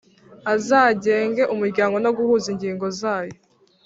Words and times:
azagenge 0.53 1.43
umuryango 1.53 1.95
no 2.03 2.11
guhuza 2.17 2.47
ingingo 2.53 2.85
zayo 2.99 3.35